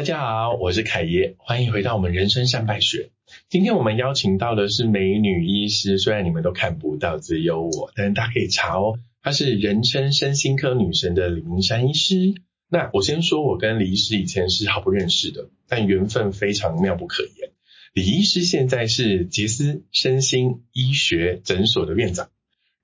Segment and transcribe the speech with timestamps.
[0.00, 3.10] 大家好，我是凯爷，欢迎回到我们人生善败学。
[3.50, 8.98] 今天我们邀请到的是美女医师，虽然你们都看不到，只有我，但是大家可以查哦。
[9.20, 12.32] 她是人称身心科女神的李明山医师。
[12.70, 17.50] 那我先说，我跟李医师以前是毫不认识的，但缘分非常妙不可言。
[17.92, 22.30] 李医师现在是杰斯身心医学诊所的院长。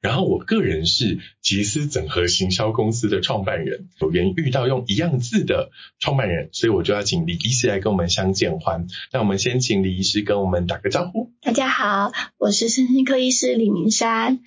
[0.03, 8.87] 然后我个人是杰斯整合行销公司的创办人，有缘遇到用一样字的创办人，所以我就要请李医师来跟我们相见欢。
[9.13, 11.33] 那我们先请李医师跟我们打个招呼。
[11.41, 14.41] 大家好，我是身心科医师李明山。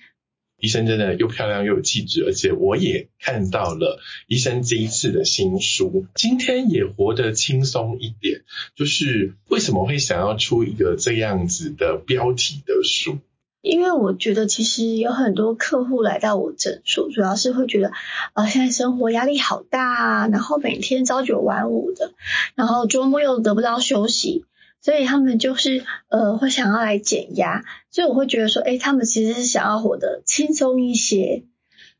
[0.62, 3.98] 医生真的又漂亮又有气质，而且我也看到了
[4.28, 6.06] 医生这一次的新书。
[6.14, 8.42] 今天也活得轻松一点，
[8.76, 13.18] 就是为什么会想要出一个这样子的标题的书？
[13.62, 17.92] 因为我觉得其实有很多客户来到我诊所，主要是会觉得，
[18.32, 22.12] 啊，现在生活压力好大啊，然后每天朝九晚五的，
[22.54, 24.46] 然后周末又得不到休息，
[24.80, 31.44] 所以他们就是呃会想要来减压，所以我会觉得说，哎，他们其实是想要活得轻松一些，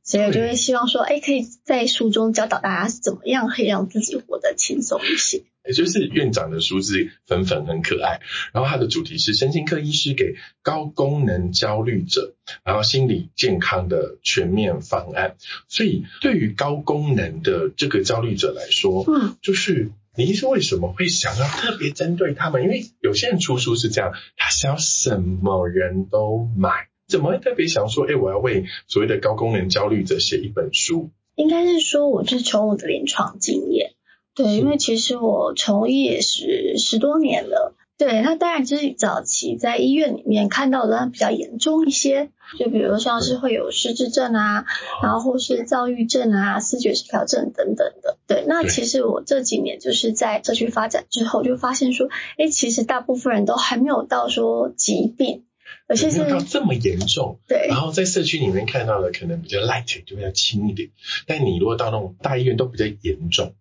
[0.03, 5.43] 所以我就会希望说，哎，可以在书中教导大家怎么样可以让自己活得轻松一些。
[5.67, 8.21] 也就是院长的书是粉粉很可爱，
[8.53, 15.37] 然后它的主题是身心科医师给高功能焦虑者，然后心理健康的全面方案。
[15.69, 22.63] 所以对于高功能的这个焦虑者来说，嗯，就是你是为什么会想要特别针对他们？
[22.63, 31.11] 因为有些人出书是这样，他想要什么人都买，怎么会特别想说，哎，我要为所谓的高功能焦虑者写一本书？
[31.37, 33.90] 应该是说，我是从我的临床经验。
[34.35, 37.75] 对，因为其实我从业是十多年了。
[37.99, 44.65] 对，那当然就是早期在医院里面看到的比较严重一些，就比如像是会有失智症啊，
[45.03, 48.17] 然后或是躁郁症啊、视觉失调症等等的。
[48.27, 52.09] 对，那其实我这几年就是在社区发展之后，就发现说，
[52.39, 55.45] 哎，其实大部分人都还没有到说疾病，
[55.87, 57.39] 而且是到这么严重。
[57.47, 60.89] 对，然后在社区里面看到的可能比较 light，就比较轻一点，
[61.27, 63.53] 但你如果到那种大医院都比较严重。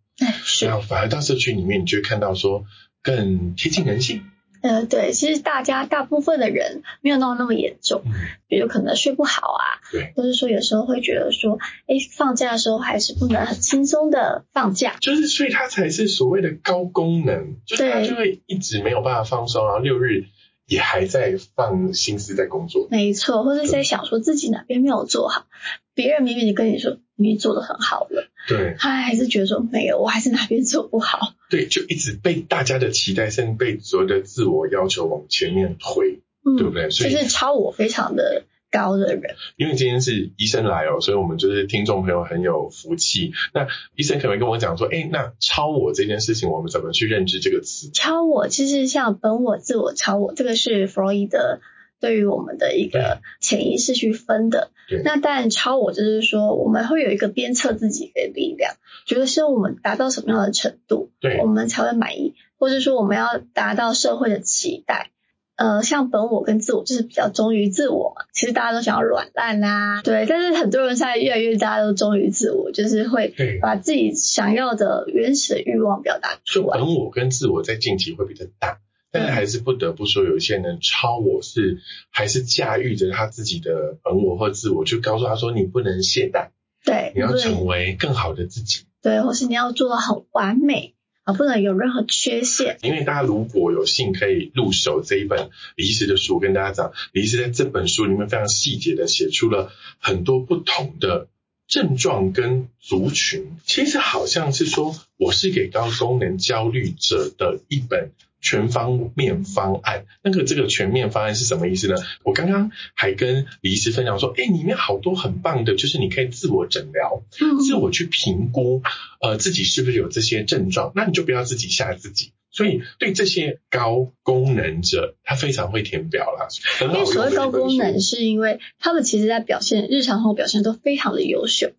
[0.66, 2.66] 然后反而到社区里面，你就会看到说
[3.02, 4.24] 更贴近人性。
[4.62, 8.04] 呃，对，其实大家大部分的人没有闹那么严重，
[8.50, 11.58] 比如可能睡不好啊，对，或者说有时候会觉得说，
[11.88, 14.98] 哎，放假的时候还是不能很轻松的放假。
[15.00, 20.26] 就是所以它才是所谓的高功能，就是他就会一直没有办法放松，然后六日
[20.66, 22.90] 也还在放心思在工作。
[22.92, 25.46] 没错，或者在想说自己哪边没有做好，
[25.94, 28.30] 别人明明就跟你说你做的很好了。
[28.48, 31.34] 对，他还是觉得说没有，我还是哪边做不好。
[31.50, 36.22] 对，就一直被大家的期待，甚至被所有的自我要求往前面推，
[36.58, 36.90] 对不对？
[36.90, 39.36] 所以是超我非常的高的人。
[39.58, 43.34] 因为今天是医生来哦，所以我们就是听众朋友很有福气。
[43.54, 47.92] 那医生可能跟我讲说，哎，那超我这件事情，我们怎么去认知这个词？
[47.94, 51.60] 超我其实像本我、自我、超我，这个是弗洛伊德。
[52.02, 54.72] 对于我们的一个潜意识去分的，
[55.04, 58.74] 那当然超我就是说，我们会有一个鞭策自己的力量，
[59.06, 65.12] 觉得是我们达到什么样的程度，对，我们才会满意，或者说我们要达到社会的期待。
[65.56, 76.80] 呃，像本我跟自我就是比较忠于自我嘛，其实大家都想要软烂啦，对，但是很多人现在越来越大家都忠于自我，就是会把自己想要的原始的欲望表达出来。
[76.80, 78.80] 本我跟自我在近期会比较大。
[79.12, 81.82] 但是还是不得不说，有一些人超我是
[82.12, 86.50] 还是驾驭着他自己的本我或自我，就告诉他说：“你不能懈怠，
[86.86, 90.94] 对，你要成为更好的自己，对，或是你要做的很完美
[91.24, 101.28] 啊，不能有任何缺陷。”因为大家如果有幸可以入手这一本李医师的书，跟大家讲，李医师在这本书里面非常细节的写出了很多不同的
[101.68, 108.12] 症状跟族群，其实好像是说我是给高功能焦虑者的一本。
[108.42, 111.96] 全方面方案，那个这个全面方案是什么意思呢？
[112.24, 118.82] 我刚刚还跟李医师分享说，哎，里面好多很棒的，就是你可以自我诊疗，自我去评估，
[119.22, 122.32] 呃，自己是不是有这些症状，那你就不要自己吓自己。
[122.52, 126.48] 所以对这些高功能者，他非常会填表啦。
[126.82, 131.74] 因为所谓高功能，是因为他们其实在表现日常生活表现都非常的优秀，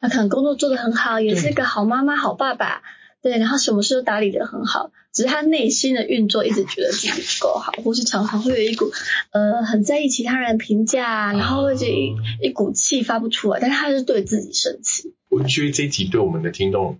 [0.00, 2.82] 他可能工作做得很好，也是个好妈妈、好爸爸。
[3.24, 8.92] 对，然后什么事都打理得很好，只是他内心的运作一直觉得自己不够好，或是常常会有一股
[9.30, 15.14] 呃很在意其他人评价，然后会这一一股气发不出来，但是他是对自己生气。
[15.30, 16.98] 我觉得这一集对我们的听众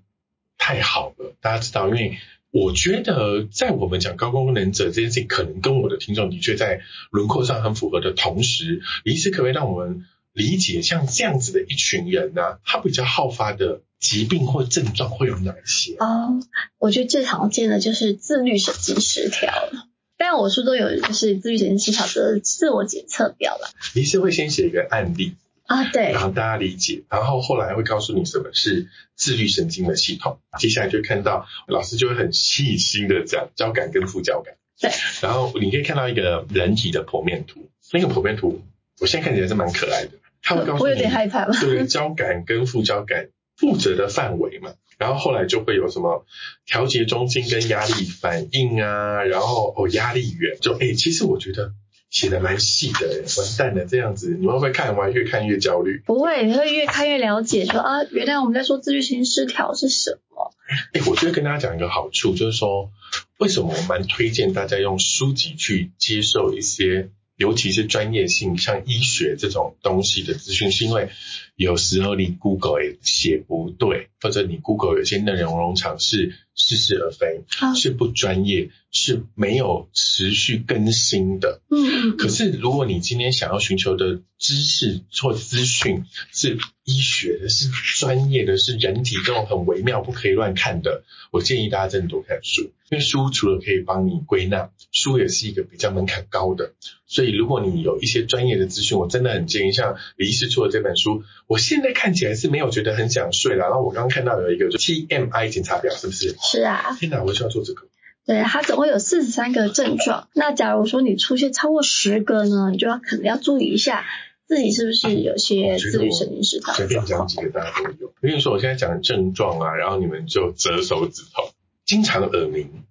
[0.56, 2.16] 太好了，大家知道，因为
[2.50, 6.80] 我觉得在我们讲高功能者这件事情，可能跟我的听众的确在
[7.10, 12.58] 轮廓上很符合的同时，李医师可不可以让我们理解像这样子的一群人呢？
[12.66, 13.80] 他比较好发的。
[14.00, 15.94] 疾病或症状会有哪一些？
[15.94, 16.38] 哦，
[16.76, 19.88] 我觉得最常见的就是自律神经失调了。
[20.18, 23.70] 但我书都有就是自律神经失调的自我检测表了。
[23.94, 30.38] 你是会先写一个案例啊，对，然后大家理解，然后后来会告诉你什么是自律神经的系统。
[30.58, 34.56] 接下来就看到老师就会很细心的讲交感跟副交感。
[34.78, 34.90] 对，
[35.22, 38.60] 然后你可以看到一个人体的剖面图，那个剖面图
[39.00, 40.10] 我现在看起来是蛮可爱的。
[40.44, 41.46] 他会告诉你，我有点害怕。
[41.46, 46.26] 对，交感跟副交感负责的范围嘛，然后后来就会有什么
[46.66, 51.72] 调节中心跟压力反应啊，然后哦压力源，就哎，其实我觉得
[52.10, 56.02] 写的蛮细的，完蛋了这样子，你会不会看完越看越焦虑？
[56.04, 60.52] 不会，你会越看越了解，说啊，原来我们在说自律神经失调是什么？
[60.92, 62.90] 哎，我觉得跟大家讲一个好处，就是说
[63.38, 67.08] 为什么我蛮推荐大家用书籍去接受一些。
[67.36, 71.10] 尤其是专业性，像医学这种东西的资讯，是因为
[71.56, 77.42] 有时候你 Google 也写不对，或者你 Google 有些内容农场是似是而非，
[77.76, 81.60] 是不专业，是没有持续更新的。
[81.68, 87.68] 嗯，可是如果你今天想要寻求的知识或资讯是医学的，是
[87.98, 92.70] 专业的，是人体这种很微妙不可以乱看的，我建议大家真的多看书。
[92.90, 96.74] 因为书除了可以帮你归纳，书也是一个比较门槛高的，
[97.06, 103.64] 所以如果你有一些专业的资讯，我真的很建议像李医师出的这本书，我现在看起来是没有觉得很想睡了。
[103.64, 106.36] 然后我刚刚看到有一个就 TMI 检查表，是不是？
[106.40, 106.96] 是啊。
[107.00, 107.88] 天哪，我需要做这个。
[108.24, 110.28] 对，它总共有四十三个症状。
[110.34, 114.04] 那假如说你出现超过十个呢，你就要可能要注意一下
[114.46, 116.72] 自己是不是有些自律神经失调。
[116.74, 118.12] 随便讲几个大家都有。
[118.20, 121.50] 比如说我现在讲的症状啊，然后你们就折手指头。
[121.84, 122.84] 经常耳鸣，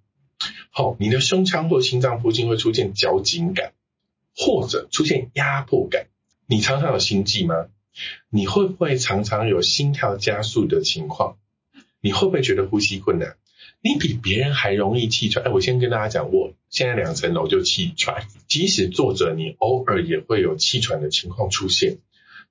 [0.70, 3.72] 好，你的胸腔或心脏附近会出现绞紧感，
[4.36, 6.06] 或者出现压迫感。
[6.46, 7.66] 你常常有心悸吗？
[8.30, 11.36] 你会不会常常有心跳加速的情况？
[12.00, 13.36] 你会不会觉得呼吸困难？
[13.80, 15.44] 你比别人还容易气喘？
[15.44, 21.98] 哎，我先跟大家讲，我现在两层楼就气喘，即使坐着，你偶尔也会有气喘的情况出现。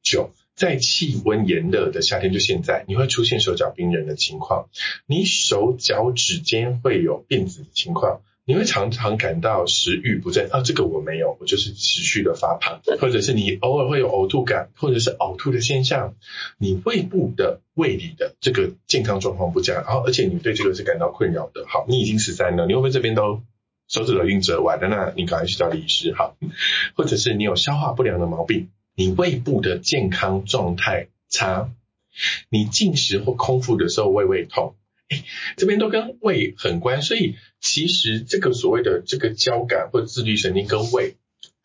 [0.02, 0.32] 九。
[0.56, 4.70] 在气温炎热的夏天，就现在，你会出现手脚冰冷的情况，
[5.08, 16.16] 你手脚指尖会有变紫的情况，你会常常感到食欲不振啊，这个我没有，我就是持续的发胖， 或者是你偶尔会有呕吐感，或者是呕吐的现象，
[16.58, 21.66] 你胃部的胃里的这个健康状况不佳，然后而且你对这个是感到困扰的。
[21.68, 23.42] 好，你已经十三了，你会不会这边都
[23.88, 24.88] 手指头硬折完了？
[24.90, 26.36] 那你赶快去找李医师好，
[26.96, 28.70] 或者是你有消化不良的毛病。
[28.96, 31.72] 你胃部的健康状态差，
[32.50, 34.83] 你进食或空腹的时候胃胃痛，哎，
[35.58, 41.16] 这边都跟胃很关，所以其实这个所谓的这个交感或自律神经跟胃。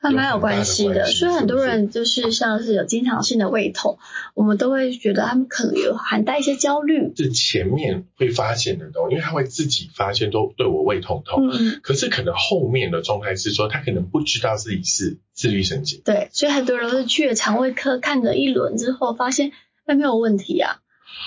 [0.01, 3.99] 还蛮有关系的，所以很多人就是像是有经常性的胃痛，
[4.35, 7.13] 我们都会觉得他们可能有含带一些焦虑。
[7.17, 16.01] 是前面会发现的东西，因为他会自己发现都对我胃痛痛，嗯，可是可能后面的状态是说他可能不知道自己是自律神经。
[16.05, 19.51] 对，所以很多人都是去了肠胃科看了一轮之后，发现
[19.85, 20.79] 那没有问题啊。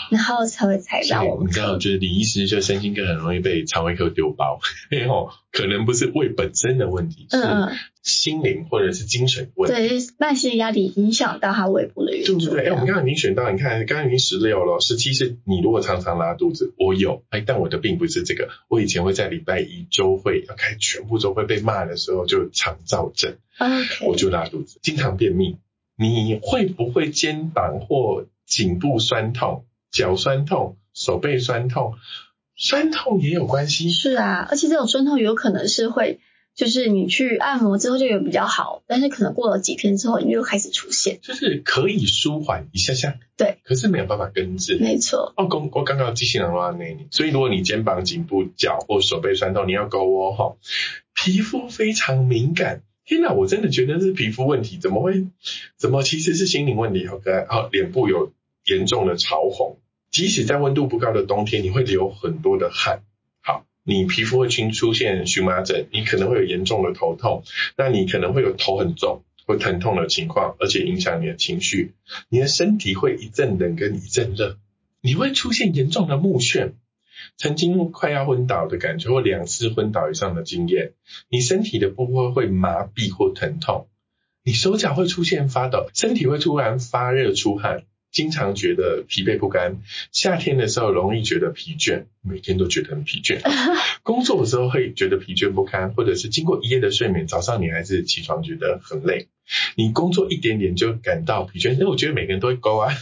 [0.10, 1.48] 然后才会踩到我们。
[1.48, 7.38] 你知道，就是李医师就身心科很容易被肠胃科丢包，因为哦，可能不是胃本身的问题，是
[8.02, 9.76] 心灵或者是精神问题。
[9.78, 12.54] 对，慢性压力影响到他胃部的运作。
[12.54, 23.36] 对对对，哎，我们刚刚已经选到，你看，刚刚已经十六了，十七是你如果常常拉肚子，我有，哎，但我的并不是这个，我以前会在礼拜一周会要开全部周会被骂的时候就肠燥症，
[24.06, 25.58] 我就拉肚子，经常便秘。
[25.98, 29.66] 你会不会肩膀或颈部酸痛？
[29.92, 31.96] 脚酸痛、手背酸痛，
[32.56, 33.90] 酸痛也有关系。
[33.90, 36.20] 是啊，而且这种酸痛有可能是会，
[36.56, 41.20] 就是你去按摩之后就有比较好，但是可能过了几天之后，你又开始出现。
[41.22, 44.78] 就是可以舒缓一下下，对，可是没有办法根治。
[44.78, 45.34] 没错。
[45.36, 50.56] 哦，公我刚刚机器人话那你，所以如果你肩膀、颈部、脚或手背酸痛，你要勾哦哈。
[51.14, 55.28] 皮肤非常敏感，天哪，我真的觉得是皮肤问题，怎么会？
[55.78, 57.06] 怎么其实是心灵问题？
[57.08, 58.32] 好可爱，好脸部有。
[58.66, 59.80] 严重的潮红，
[60.12, 63.02] 即使在温度不高的冬天，你会流很多的汗。
[63.42, 67.44] 好，你皮肤会出出现荨麻疹，你可能会有严重的头痛，
[67.76, 71.94] 那你可能会有头很重或疼痛的情况，而且影响你的情绪。
[72.30, 74.58] 你的身体会一阵冷跟一阵热，
[75.02, 76.74] 你会出现严重的目眩，
[77.38, 80.94] 曾经快要昏倒的感觉或两次昏倒以上的经验。
[81.30, 83.88] 你身体的部分会麻痹或疼痛，
[84.44, 87.84] 你手脚会出现发抖，身体会突然发热出汗。
[88.12, 93.40] 经常觉得疲惫不堪，夏天的时候容易觉得疲倦，每天都觉得很疲倦。
[94.04, 99.28] 工作的时候会觉得疲倦不堪，或者是经过一夜的睡眠，早上你还是起床觉得很累。
[99.76, 102.94] 你工作一点点就感到疲倦，那我觉得每个人都会勾啊。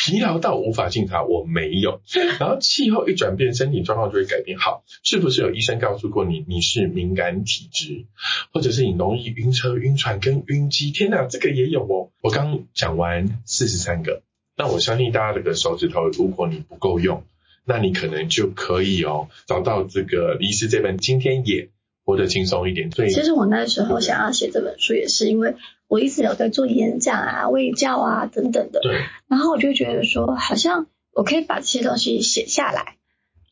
[0.00, 2.00] 疲劳到无法进查，我没有。
[2.38, 4.56] 然后气候一转变，身体状况就会改变。
[4.56, 8.04] 好，是不是有医生告诉过你你是敏感体质，
[8.52, 10.92] 或者是你容易晕车、晕船跟晕机？
[10.92, 12.12] 天哪，这个也有哦！
[12.22, 14.22] 我刚讲完四十三个，
[14.58, 17.24] 那我相信大家这个手指头，如果你不够用，
[17.64, 21.70] 那你可能就可以哦找到这个李斯这本《今天也
[22.04, 22.90] 活得轻松一点》。
[22.94, 25.54] 对，其实我那时候想要写这本书，也是因为。
[25.90, 29.06] 我一直有在做演讲啊、卫教啊等等的，对。
[29.26, 32.96] 然后我就觉得说，好像我可以把这些东西写下来，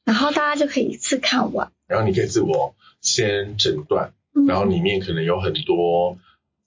[0.05, 1.73] 然后大家就可以一次看完。
[1.87, 4.13] 然后你可以自我先诊断，
[4.47, 6.19] 然后里面可能有很多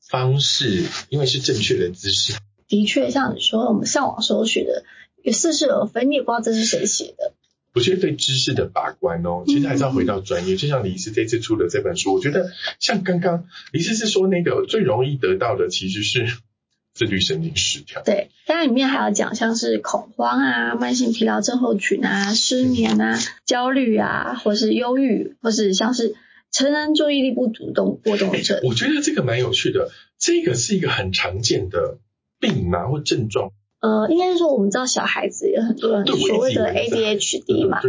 [0.01, 2.33] 方式，因为是正确的姿势。
[2.69, 4.85] 的确，像你说，我们上网搜取的
[5.21, 7.33] 也似是而非，你也不知道这是谁写的。
[7.73, 10.55] 我觉得对知识的把关哦，其实还是要回到专业。
[10.55, 16.27] 就像李斯这次出的这本书，我觉得像刚刚李斯是说那个最容易得到的其实是
[16.95, 18.01] 自律神经失调。
[18.03, 26.15] 对，它里面还要讲像是恐慌啊、慢性疲劳症候群啊、失眠啊、 焦虑啊，或是忧郁，或是像是
[26.51, 28.59] 成人注意力不主动波动症。
[28.63, 31.99] 我觉得这个蛮有趣的，这个是一个很常见的
[32.39, 33.51] 病嘛或症状。
[33.81, 37.79] 呃，应该是说我们知道小孩子有很多人所谓的 ADHD 嘛，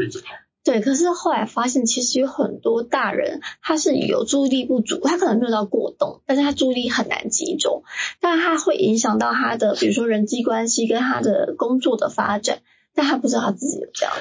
[0.62, 7.82] 对，可是后来发现其实有很多大人他是有注意力不足，他可能没有到过动，但是他注意力很难集中，
[8.20, 12.60] 但他会影响到他的比如说人际关系跟他的工作的发展，
[12.94, 14.14] 但他不知道他自己有这样。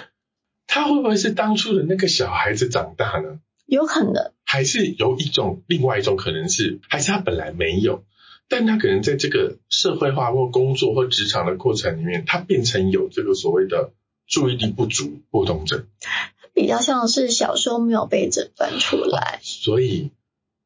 [0.66, 3.40] 他会不会是当初的那个小孩子长大呢？
[3.68, 8.04] 有可能，还是有一种另外一种可能是，还是他本来没有。
[8.50, 13.94] 但他可能在这个社会化或工作或职场的过程里面，他变成有这个所谓的
[14.28, 15.86] 注意力不足过动症，
[16.54, 19.40] 比较像是小时候没有被诊断出来。
[19.44, 20.10] 所以，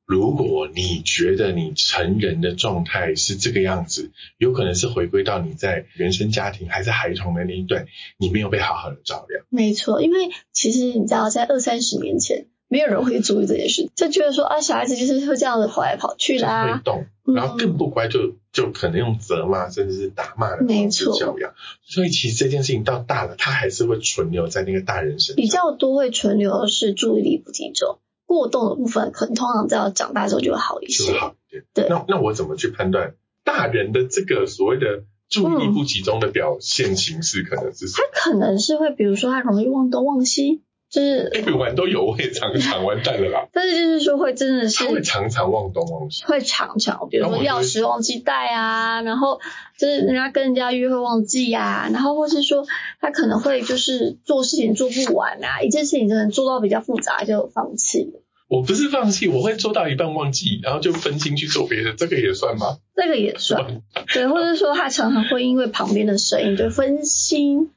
[0.06, 7.86] 如果你觉得你成人的状态是这个样子，有可能是回归到你在原生家庭还是孩童的那一段，
[8.18, 9.44] 你没有被好好的照料。
[9.50, 12.48] 没错，因为其实你知道，在二三十年前。
[12.74, 21.54] 没有人会注意这件事，就觉得说啊，小孩子就是会这样子跑来跑去啦，会动，然后更不乖就就可能用责骂甚至是打骂的方式教养。
[21.84, 25.36] 所以其实这件事情到大了，他还是会存留在那个大人身上。
[25.36, 31.14] 比较多会存留的是注意力不集中、过动的部分，可能通常在长大之后就会好一些。
[31.14, 31.64] 就好一点。
[31.76, 31.86] 对。
[31.88, 33.14] 那那我怎么去判断
[33.44, 37.86] 大人的这个所谓的注意力不集中的表现形式可能是？
[37.94, 40.64] 他可能是会，比如说他容易忘东忘西。
[40.94, 43.48] 就是 玩都有，我也常常完蛋了啦。
[43.52, 49.40] 但是就是说会真的是会常常忘东忘西，会常常，比如说钥匙忘记带啊，然后
[49.80, 52.64] 就是人家跟人家约会忘记呀，然后或是说
[53.02, 58.22] 他可能会就是做事情做不完啊，一件事情真的做到比较复杂就放弃了。
[58.48, 62.78] 我不是放弃，我会做到一半忘记，然后就分心去做别的，这个也算吗？
[62.96, 63.82] 这个也算，
[64.14, 67.72] 对，或者说他常常会因为旁边的声音就分心。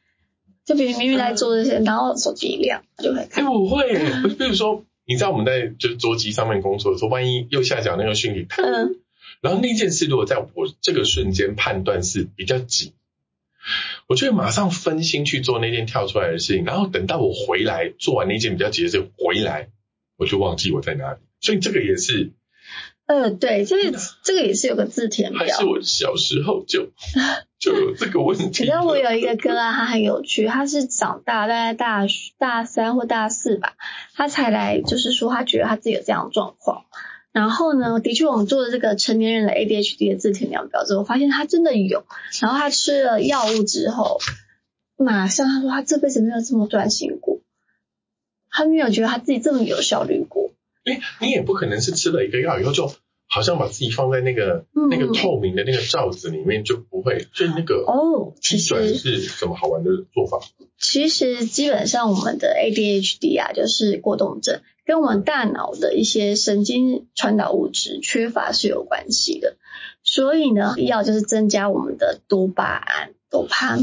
[0.66, 3.44] 就比如明明在做这些，然后手机一亮就会看。
[3.44, 3.94] 不会，
[4.36, 8.96] 比如说，你知道我们在就是桌机上面工作的时候，万一右下角那个讯息，嗯，
[9.40, 12.92] 然后那件事如果在我这个瞬间判断是比较急，
[14.08, 19.68] 我就会马上分心去做那件跳出来的事情，然后等到我回来做完那件比较急的事回来，
[20.18, 21.18] 我就忘记我在哪里。
[21.40, 22.32] 所以这个也是。
[23.06, 25.40] 呃，对，这个这个也是有个字填表。
[25.40, 26.90] 还是我小时候就
[27.58, 28.50] 就有这个问题。
[28.50, 32.04] 其实我有一个哥啊，他很有趣，他是长大大概大
[32.36, 33.74] 大三或大四吧，
[34.14, 36.86] 他才来，就是说他觉得他自己有这样的状况。
[37.30, 42.04] 然后呢，的确我们做了这个成年人的 ADHD 的字填量表之后，发现他真的有。
[42.40, 44.18] 然后他吃了药物之后，
[44.96, 47.38] 马上他说他这辈子没有这么专心过，
[48.50, 50.50] 他没有觉得他自己这么有效率过。
[50.86, 52.90] 哎，你也不可能是吃了一个药以后，就
[53.28, 58.32] 好像把自己放在那个那个透明的那个罩子里面，就不会就那个哦。
[58.40, 60.38] 其实是什么好玩的做法？
[60.78, 69.56] 其实基本上我们的 ADHD 啊，就是过动症，跟我们大脑的一些神经传导物质缺乏是有关系的。
[70.04, 73.80] 所以呢，药就是增加我们的多巴胺、多巴胺。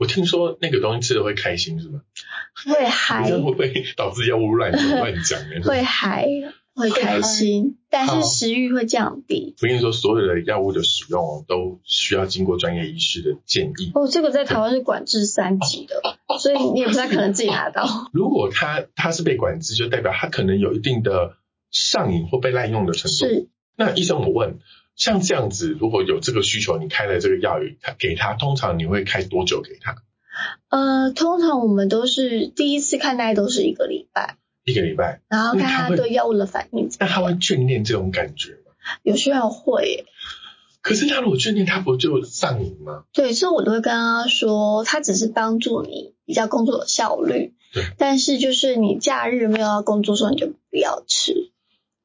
[0.00, 2.00] 我听说那个东西吃了会开心，是吗？
[2.66, 3.30] 会嗨。
[3.30, 5.60] 会不会导致药物乱乱讲呢？
[5.62, 6.26] 会嗨，
[6.74, 9.54] 会开心，但是食欲会降低。
[9.60, 13.92] 我跟你说，所有的药物的使用都需要经过专业医师的建议。
[13.94, 16.00] 哦，这个在台湾是管制三级的，
[16.38, 17.86] 所以你也不太可能自己拿到。
[18.14, 21.36] 如果他他是被管制，就代表他可能有一定的
[21.70, 23.16] 上瘾或被滥用的程度。
[23.16, 23.48] 是。
[23.76, 24.58] 那医生，我问。
[25.00, 29.96] 像这样子，如果有这个需求，你开了这个药，他给他，通常你会开多久给他？
[30.68, 34.36] 呃，通常我们都是第一次看，大概都是一个礼拜。
[34.62, 35.22] 一个礼拜。
[35.28, 36.90] 然后看他对药物的反应。
[37.00, 38.72] 那他会眷恋这种感觉吗？
[39.02, 40.04] 有需要会。
[40.82, 43.04] 可是他如果眷恋，他不就上瘾吗？
[43.14, 47.54] 对，所以我都会跟他说，他只是帮助你比较工作的效率。
[47.72, 47.84] 对。
[47.96, 51.52] 但是就是你假日没有要工作的时候，你就不要吃。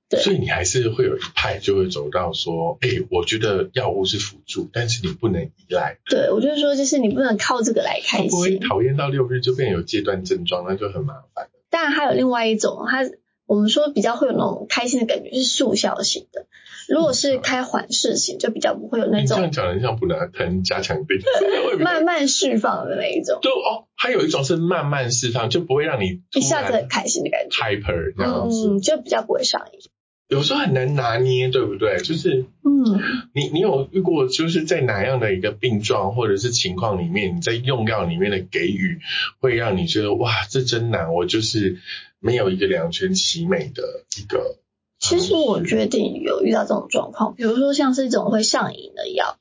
[0.10, 0.20] 对。
[0.20, 5.98] 所以你还是会有一派就会走到说，哎，我觉得药物是辅助，但是你不能依赖。
[6.10, 8.30] 对，我就是说，就是你不能靠这个来开心。
[8.30, 11.50] 不会讨厌到六日就变有戒断症状，那就很麻烦。
[11.70, 13.04] 当然还有另外一种，它
[13.46, 16.46] 我们说比较会有那种开心的感觉，是速效型的。
[16.88, 19.38] 如果是开缓释型，就比较不会有那种。
[19.38, 21.18] 这样讲，人像补拿疼加强病，
[21.84, 23.40] 慢慢释放的那一种。
[23.42, 27.60] 就哦，还有一种是慢慢释放，就不会让你一下子很开心的感觉。
[27.60, 29.80] Hyper 这样子，嗯，就比较不会上瘾。
[30.28, 32.00] 有时候很难拿捏，对不对？
[32.00, 33.00] 就是，嗯，
[33.34, 39.00] 你你有遇过，就是在哪样的一个病状或者是情况里面，你在用药里面的给予，
[39.40, 41.78] 会让你觉得哇，这真难，我就是
[42.20, 43.84] 没有一个两全其美的
[44.18, 44.58] 一个。
[44.98, 49.38] 其实我决定有遇到这种状况，比如说像是一种会上瘾的药，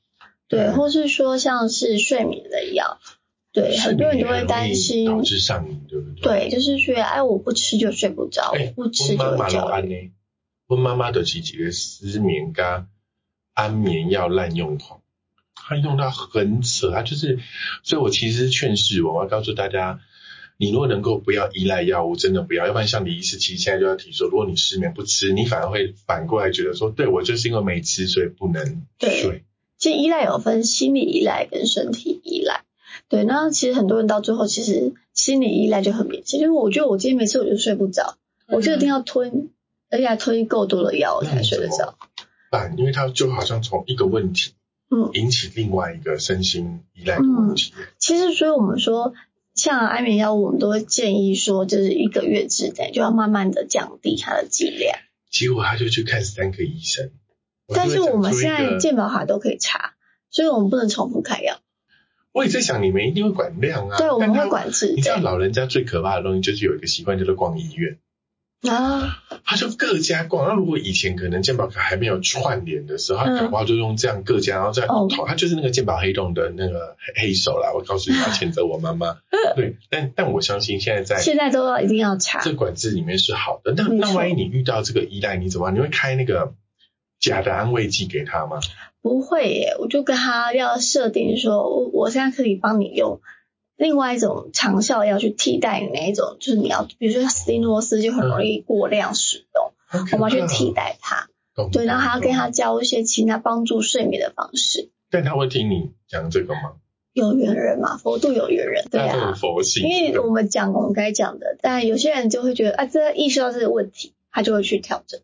[0.47, 2.99] 对，或是说像是睡眠的药，
[3.51, 6.49] 对，很多人都会担心导致上瘾，对不对？
[6.49, 10.11] 对，就是说，哎，我不吃就睡不着，我不吃就焦虑。
[10.67, 12.87] 我妈妈的几几个失眠加
[13.53, 15.01] 安眠药滥用狂，
[15.55, 17.39] 她用到很扯，她就是，
[17.83, 19.99] 所以我其实劝示我，我要告诉大家。
[20.57, 29.43] 你如果能够不要依赖药物，真的不要，要不然像李医师其实现在就要提说，如果你失眠不吃，你反而会反过来觉得说，对我就是因为没吃，所以不能睡。
[29.77, 32.63] 其实依赖有分心理依赖跟身体依赖，
[33.09, 38.15] 对，那其实很多人到最后其实心理依赖就很明显，因为我觉得我今天没吃我就睡不着，
[38.47, 39.49] 我就一定要吞，
[39.89, 41.97] 而且吞够多的药才睡得着。
[42.51, 44.53] 但因为它就好像从一个问题，
[44.89, 47.73] 嗯，引起另外一个身心依赖的问题。
[47.97, 49.13] 其实所以我们说。
[49.57, 54.97] 像安眠药，我们都会建议说，就是一个月之内就要慢慢的降低它的剂量。
[55.31, 57.11] 结果他就去看三个医生。
[57.73, 59.93] 但是我们现在健保卡都可以查，
[60.29, 61.61] 所以我们不能重复开药。
[62.33, 63.97] 我也在想，你们一定会管量啊。
[63.97, 64.91] 对，我们会管制。
[64.93, 67.97] 你知道老人家最可怕的东西，就是有一个习惯，叫做逛医院。
[68.61, 70.47] 啊，他就各家逛。
[70.47, 75.25] 那如果以前可能健保卡还没有串联的时候，他搞不好就用这样各家，然后再跑。
[75.27, 77.71] 他就是那个健保黑洞的那个黑手啦。
[77.75, 79.17] 我告诉你，要谴责我妈妈。
[79.55, 82.41] 对，但但我相信现在在现在都要一定要查。
[82.41, 83.73] 这管制里面是好的。
[83.77, 85.69] 那那万一你遇到这个依赖，你怎么？
[85.71, 86.53] 你会开那个
[87.19, 88.59] 假的安慰剂给他吗？
[89.03, 93.21] 不会耶，我就跟他要设定说，我我现在可以帮你用。
[93.77, 101.29] 另外一种长效药去替代你那一种，就是你要，比如说斯蒂诺斯就很容易过量使用，我们要去替代它。
[101.71, 104.89] 对，然后还要跟他教一些其他帮助睡眠的方式。
[105.09, 106.73] 但他会听你讲这个吗？
[107.13, 109.87] 有缘人嘛，佛度有缘人，对啊，佛性。
[109.87, 115.21] 因为我们讲我们该讲的，但有些人就会觉得啊，这意识到这个问题，他就会去调整。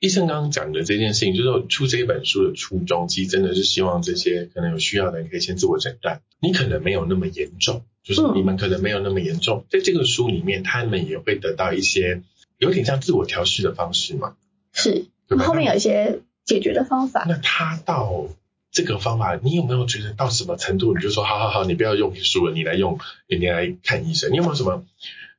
[0.00, 6.20] 医生刚刚讲的这件事情，就是出这本书的初衷，其实真的是希望这些可能有需要的人可以先自我诊断。
[6.40, 12.22] 你可能没有那么严重，就是你们可能没有那么严重，在这个书里面，他们也会得到一些
[12.58, 14.36] 有点像自我调试的方式嘛。
[14.72, 15.06] 是，
[15.40, 17.24] 后面有一些解决的方法。
[17.28, 18.28] 那他到
[18.70, 24.30] 这个方法，你有没有觉得到什么程度，你就说好好好，你不要用书了，你来用，你来看医生。
[24.30, 24.84] 你有没有什么？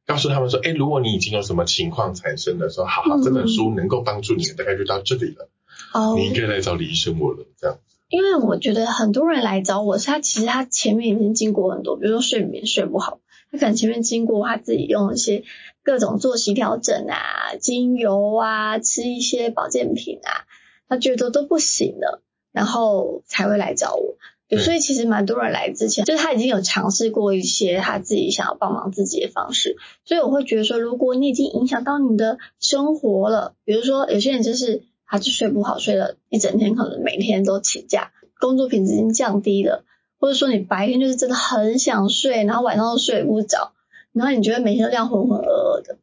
[0.10, 5.52] 告诉他们说，哎，如果你已经有什么情况产生的时候，好好，这本书能够帮助你，大概就到这里了。
[5.94, 7.78] 哦，你应该来找李医生我了，这样。
[8.08, 13.20] 因为我觉得很多人来找我，是他其实他前面已经经过很多，比如说睡眠睡不好，
[13.52, 15.44] 他可能前面经过他自己用一些
[15.84, 20.50] 各种作息调整啊、精油啊、吃一些保健品啊，
[20.90, 24.18] 他觉得都不行了，然后才会来找我。
[24.58, 29.78] 所以其实蛮多人来之前，就是他已经有尝试过一些他自己想要帮忙自己的方式。
[30.06, 39.84] 所以我会觉得说，如果你已经影响到你的生活了，比如说有些人就是他就睡不好，睡了一整天，可能每天都请假，工作品质已经降低了，
[40.20, 43.74] 或者说你白天就是真的很想睡，然后晚上都睡不着，
[44.14, 46.00] 然后你觉得每天都这样浑浑噩噩的。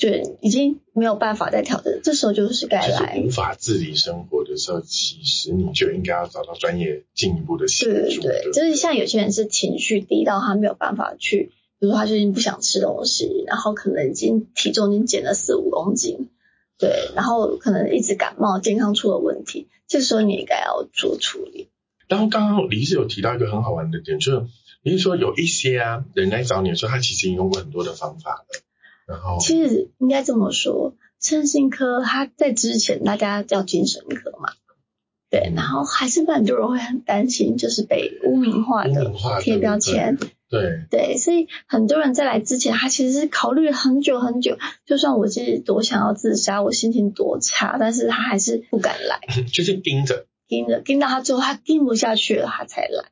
[0.00, 0.08] 就
[0.40, 3.20] 已经没有办法再调整，这时候就是该来。
[3.22, 8.22] 无法自理生活的时候，其实你就应该要找到专业进一步的协助。
[8.22, 16.30] 对对，就是像有些人是情绪低到他没有办法去，比如说他最近不想吃东西，然后可能已经体重已经减了四五公斤，
[16.78, 21.68] 对，然后可能一直感冒，健康出了问题，这时候你应该要做处理。
[22.08, 24.46] 然后刚刚李是有提到一个很好玩的点，就是
[24.82, 28.46] 比如说有一些啊人来找你的时候，他其实已经用过很多的方法了。
[29.40, 34.52] 其实应该这么说，身心科它在之前大家叫精神科嘛，
[35.30, 40.18] 对，然后还是蛮多人会很担心，就是被污名化的贴标签，
[40.48, 49.20] 对对，所以很多人在来之前，他其实是考虑了很久很久，就算我其实多想要自杀，我心情多差，但是他还是不敢来，
[49.52, 50.26] 就是盯着。
[50.48, 53.04] 盯着，盯到他最后他盯不下去了，他才来。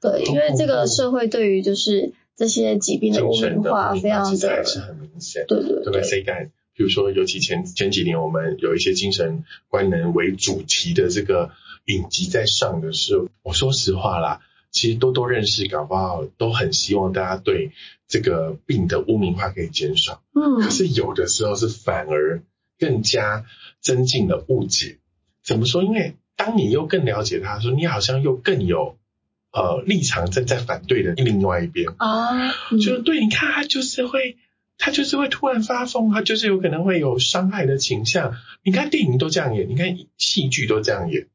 [0.00, 6.02] 对，因为这个社会对于就是这些疾病的污名化非常的是很明显，对对对？
[6.02, 6.50] 谁敢？
[6.74, 11.52] 比如说，尤其前前几年，我们有一些精神官能为主题的这个
[11.84, 14.40] 影集在上的时候，我说实话啦，
[14.72, 17.70] 其实多多认识，搞不好都很希望大家对
[18.08, 20.20] 这个病的污名化可以减少。
[20.34, 22.42] 嗯，可是有的时候是反而
[22.76, 23.44] 更加
[23.80, 24.98] 增进了误解。
[25.44, 25.84] 怎么说？
[25.84, 28.96] 因为当你又更了解他，说你好像又更有
[29.52, 34.36] 呃立场正在反对的另外一边啊，就对，你看他就是会。
[34.78, 38.34] 他就是会突然发疯，他就是有可能会有伤害的倾向。
[38.64, 41.28] 你看电影都这样演，你看戏剧都这样演，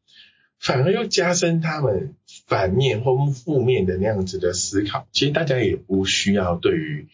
[0.60, 5.08] 反而又加深他们反面或负面的那样子的思考。
[5.14, 7.08] 其实大家也不需要对于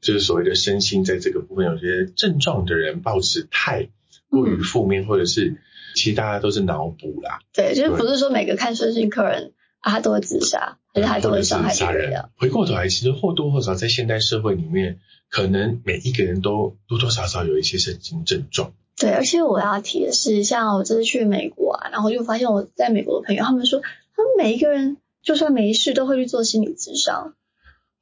[0.00, 3.88] 就是所谓的身心在这个部分有些症状的人保持太
[4.28, 5.56] 过于负面，或者是
[5.96, 7.40] 其实大家都是脑补啦。
[7.52, 12.24] 对，就是不是说每个看身心客人啊，他都会自杀，而且他都会伤害别人。
[12.36, 15.00] 回过头来，其实或多或少在现代社会里面。
[15.32, 18.72] 可能每一个人都多多少少有一些神经症状。
[18.96, 27.34] 对，而且我要提的是，像我这次去美国啊，然后就发现我在美国的朋友，他们说，他们每一个人就算没事都会去做心理咨商。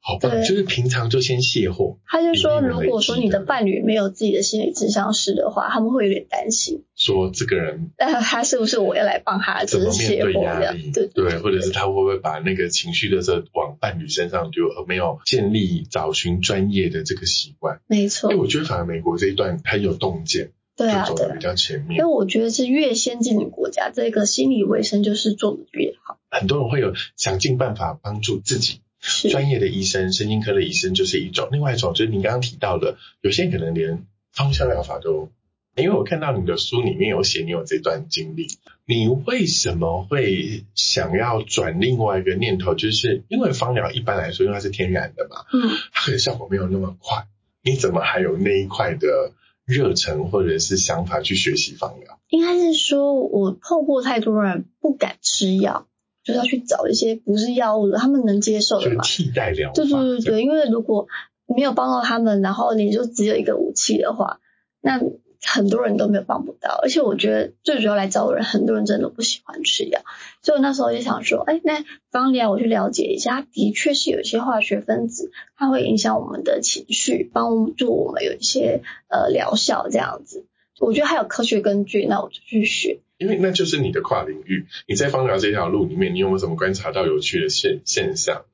[0.01, 1.99] 好棒，就是平常就先卸货。
[2.07, 10.91] 他就说，如果说你的伴侣没有自己的心理咨商师的话，他们会有点担心，说这个人，呃，他是不是我要来帮他，怎么面对压力？
[10.91, 14.67] 对对，或者是他会不会把那个情绪的这往伴侣身上，丢？
[14.67, 17.81] 而没有建立找寻专业的这个习惯？
[17.85, 18.31] 没错。
[18.31, 21.99] 哎，我觉得反而美国这一段很有洞见，对啊，走的比较前面。
[21.99, 26.19] 因为我觉得是越先进的国家，这个心理卫生就是做的越好。
[26.31, 28.81] 很多人会有想尽办法帮助自己。
[29.29, 35.29] 专业的医生，神经科的医生就是一种，另外一种就是你刚刚提到的，有些人可能连芳香疗法都，
[35.75, 38.47] 因为我看到你的书里面有写你有这段经历，
[38.85, 42.75] 你为什么会想要转另外一个念头？
[42.75, 47.25] 就是因为芳疗一般来说，因为它是天然的嘛，嗯，它可能效果没有那么快，
[47.63, 49.31] 你怎么还有那一块的
[49.65, 52.19] 热忱或者是想法去学习芳疗？
[52.27, 55.87] 应该是说我碰过太多人不敢吃药。
[56.29, 59.03] 就是要去找一些不是药物的，他们能接受的嘛？
[59.03, 59.73] 替代疗法。
[59.73, 61.07] 对对对对，因为如果
[61.47, 64.39] 没有帮到他们，然后你就只有一个武器的话，
[64.81, 65.01] 那
[65.41, 66.79] 很多人都没有帮不到。
[66.83, 70.01] 而且我觉得最主要来找的人，很多人真的不喜欢吃药，
[70.43, 80.45] 所以我那时候就想说，哎，那方疗我去了解一下，它的确是有一些化学分子，它会影响我们的情绪，帮助我们有一些呃疗效这样子。
[80.79, 82.99] 我觉得还有科学根据，那我就去学。
[83.17, 88.45] 因为那就是你的跨领域，你在芳疗这条路里面，你有没有什么观察到有趣的现现象？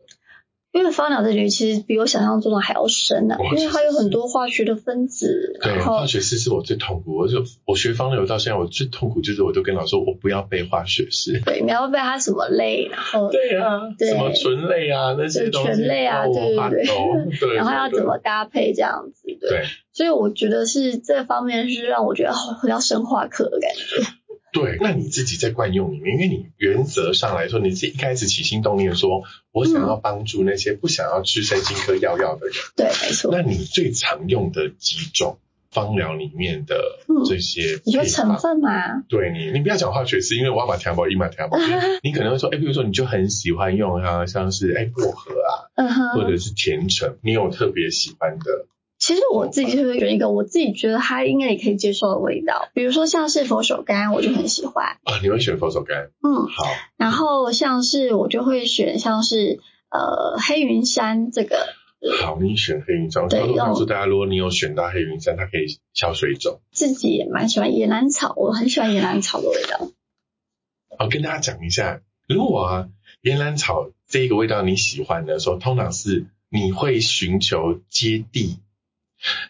[0.75, 5.57] 因为芳疗这领域其实比我想象中的还要深啊，因为它有很多化学的分子。
[5.61, 11.41] 对，化学式是我最痛苦，我就我学芳疗到现在，我最痛苦就是我都跟老师说，我不要背化学式。
[11.45, 16.83] 对，你要背它什么类，然后对啊，什么醇类啊那些东西，醛类啊，对对
[17.39, 19.63] 对，然后要怎么搭配这样子，对。
[19.93, 24.05] 所以我觉得是这方面是让我觉得好像生化课的感觉。
[24.55, 32.55] 对，那你自己在惯用里面，因为你原则上来说，你是一开始起心动念说，我想要帮助那些不想要吃神经科药药的人。
[32.77, 33.31] 对，没错。
[33.33, 35.39] 那你最常用的几种
[35.71, 36.77] 方疗里面的
[37.27, 39.03] 这些，你说成分吗？
[39.09, 41.57] 对你，你不要讲化学式，因为我要把调包一码调 包。
[42.01, 45.33] 你可能会说，哎，比如说你就很喜欢用啊，像是哎薄荷
[45.75, 48.67] 啊，或者是甜橙，你有特别喜欢的？
[49.05, 55.19] 其实我自己就是有一个我自己觉得它应该也可以接受的味道，比如说像是佛手柑，我就很喜欢啊。
[55.21, 56.09] 你会选佛手柑？
[56.23, 56.63] 嗯，好。
[56.97, 59.59] 然后像是我就会选像是
[59.91, 61.67] 呃黑云山这个。
[62.19, 63.27] 好，你选黑云杉。
[63.27, 66.59] 对，告诉大家，如果你有选到黑云山，它可以消水肿。
[66.71, 69.87] 自己也蛮喜欢野兰草，我很喜欢野兰草的味道。
[70.97, 72.87] 我，跟大家讲一下，如果啊
[73.21, 78.57] 野兰草这一个味道你喜欢的时候，通常是你会寻求接地。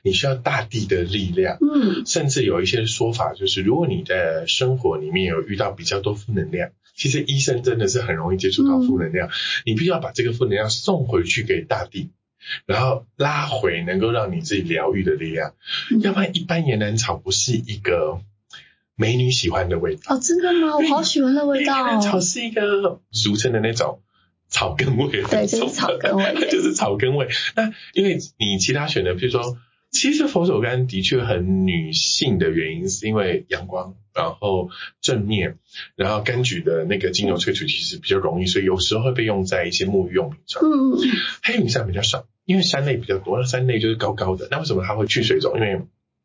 [0.03, 9.29] 你需要大地的力量，嗯，甚至有一些说法，就是如果你的生活里面有遇到比较多负能量，其实医生真的是很容易接触到负能量，
[9.65, 12.09] 你必须要把这个负能量送回去给大地，
[12.65, 15.53] 然后拉回能够让你自己疗愈的力量，
[16.01, 18.19] 要不然一般岩兰草不是一个
[18.95, 20.15] 美女喜欢的味道。
[20.15, 20.77] 哦，真的吗？
[20.77, 24.01] 我好喜欢那味道，岩兰草是一个俗称的那种。
[24.47, 27.27] 草根味，对，就是草根味， 就是草根味。
[27.55, 29.57] 那因为你其他选的，比如说，
[29.95, 35.57] 其实佛手柑的确很女性的原因，是因为阳光，然后正面，
[35.95, 40.61] 然后柑橘的那个精油萃取其实比较容易，所以有时候会被用在一些沐浴用品上。
[40.61, 40.99] 嗯嗯。
[41.41, 44.49] 黑云杉比较少，因为山类比较多，那山类就是高高的。
[44.51, 45.55] 那为什么它会去水肿？
[45.55, 45.79] 因为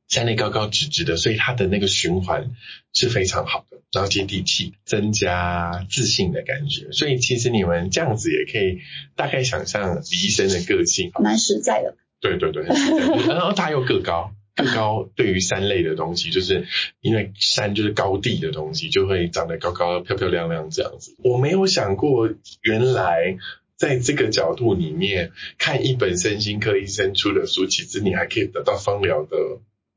[0.09, 2.51] 山类高高直直的，所以它的那个循环
[2.93, 3.79] 是非常好的。
[3.93, 6.93] 然后接地气，增加自信的感觉。
[6.93, 8.79] 所以其实你们这样子也可以
[9.17, 11.97] 大概想象李医生的个性，蛮实在的。
[12.21, 12.65] 对对对，
[13.29, 14.33] 然后它又个高。
[14.57, 16.67] 个高对于山类的东西，就是
[17.01, 21.15] 因为山就是高地的东西，就会长得高高、漂漂亮亮这样子。
[21.25, 22.29] 我没有想过，
[22.61, 23.39] 原来
[23.77, 29.37] 在这个角度里面看一本身心科医生出的书，其实你还可以得到芳疗的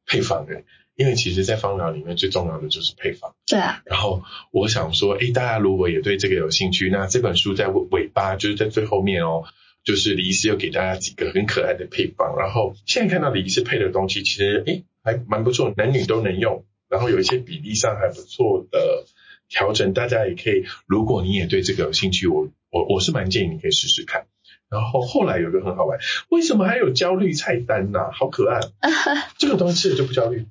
[0.06, 0.64] 配方诶。
[0.96, 3.34] 因为其实，在芳疗里面最重要的就是配方。
[3.48, 3.82] 对啊。
[3.86, 9.44] 然后我想说，哎，大家如果也对这个有兴趣，那这本书在尾巴就是在最后面哦。
[9.84, 19.06] 就是李医师又给大家几个很可爱的配方，然后现在看到李医师配的东西，其实诶还蛮不错，男女都能用，然后有一些比例上还不错的
[19.50, 24.26] 调整，大家也可以，如果你也对这个有兴趣，我我我是蛮建议你可以试试看。
[24.70, 28.00] 然后后来有个很好玩，为什么还有焦虑菜单呢？
[28.14, 28.62] 好可爱，
[29.38, 30.46] 这个东西吃了就不焦虑。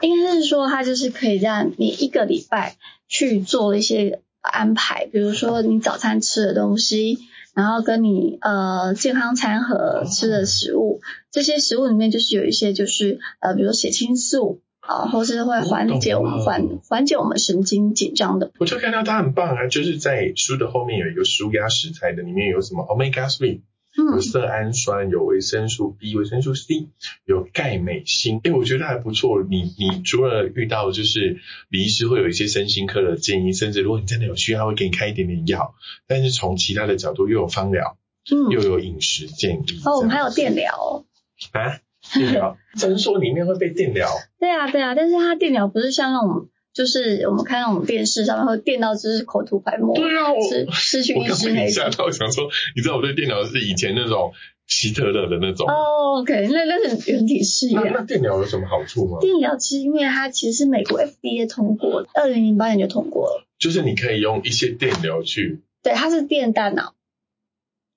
[0.00, 2.76] 应该是说它就是可以让你一个礼拜
[3.08, 7.18] 去做一些安排，比如说你早餐吃的东西。
[7.54, 18.50] 然后跟你呃健康餐盒吃的食物，这些食物里面就是有一些就是呃，比如说血清素啊，或是会缓解我们缓缓解我们神经紧张的。
[18.58, 23.60] 我就看到它很棒啊，就是在书的后面有一个舒压食材的，里面有什么 omega three。
[23.96, 26.88] 有色氨酸，有维生素 B、维生素 C，
[27.24, 28.40] 有钙、镁、锌。
[28.44, 29.42] 哎，我觉得还不错。
[29.42, 35.74] 你你除了遇到就是李医师会有一些身心科的建议，甚至如果你真的有需要，会给你开一点点药。
[36.06, 37.98] 但是从其他的角度，又有方疗，
[38.30, 39.80] 嗯，又有饮食建议。
[39.84, 41.04] 哦，我们还有电疗
[41.52, 41.80] 啊？
[42.14, 42.56] 电疗？
[42.78, 44.08] 诊所里面会被电疗？
[44.38, 46.48] 对啊，对啊，但是它电疗不是像那种。
[46.80, 52.06] 就是我们看那种电视上面会电到就是口吐白沫，对啊，我失去意识那种。
[52.06, 54.32] 我想说，你知道我对电疗是以前那种
[54.66, 55.68] 希特勒的那种。
[55.68, 57.92] 哦，OK，那那是人体试验。
[57.92, 59.18] 那电疗有什么好处吗？
[59.20, 63.46] 电疗其实因为它其实是美国 FDA 通过，二零零八年就通过了。
[63.58, 65.60] 就是你可以用一些电疗去。
[65.82, 66.94] 对，它是电大脑。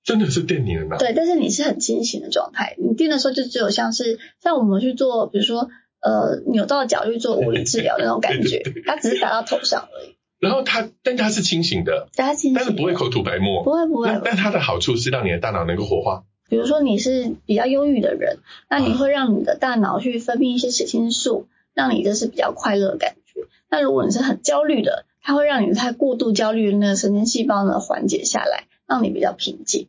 [0.04, 0.98] 真的是电你的脑。
[0.98, 5.70] 对，但是你是很清醒的状态，你电的时候就只有像是像我们去做，比如说。
[6.04, 10.16] 呃，扭到脚去做物理治疗的那种感觉，它只是打到头上而已。
[10.38, 14.20] 然后它，但它是清醒的，它清醒，但是不会口吐白沫，不会不会。
[14.22, 16.24] 但它的好处是让你的大脑能够活化。
[16.50, 23.40] 比如说你是比较忧郁的人，那你会让你的大脑去分泌一些血清素，让你就是比较快乐的感觉。
[23.70, 29.88] 那如果你是很焦虑的，它会让你太过度焦虑的那个神经细胞呢缓解下来，让你比较平静。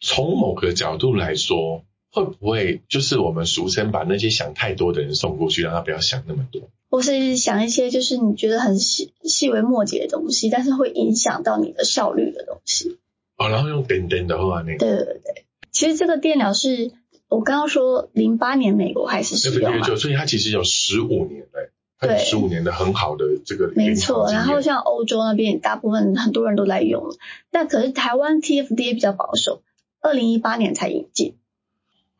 [0.00, 1.84] 从某个角度来说。
[2.14, 6.62] 会不会就是我们俗称把那些想太多的人送过去，让他不要想那么多？
[6.88, 12.98] 或是想一些就是你觉得很细细微末节的东西，但是会影响到你的效率的东西。
[13.36, 16.92] 哦，然后用点点的话那对对对，其实这个电疗是
[17.28, 24.30] 我刚刚说零八年美国开始使用嘛，所以它其实有十五年嘞，对，十五年的很好的这个没错。
[24.30, 27.02] 然后像欧洲那边大部分很多人都在用，
[27.50, 29.62] 但可是台湾 TFDA 比较保守，
[30.00, 31.34] 二零一八年才引进。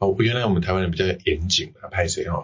[0.05, 2.43] 哦，原来我们台湾人比较严谨啊， 拍谁哈？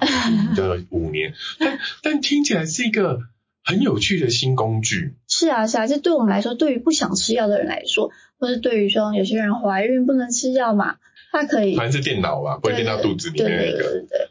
[0.56, 3.20] 叫 五年，但但听起来是一个
[3.64, 5.14] 很有趣的新工具。
[5.28, 10.96] 是啊，是啊，这对我们来说，对于不想吃药的人来说，或是对于说有些人怀孕不能吃药嘛，
[11.32, 11.76] 它可以。
[11.76, 13.78] 反正是电脑吧，不会电到肚子里面那个。
[13.78, 14.30] 对对对。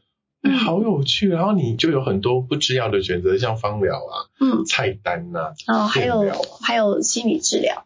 [0.55, 7.85] 好有趣，然后你就有很多不吃药的选择，像芳疗啊，嗯，菜单呐，哦，还有还有心理治疗。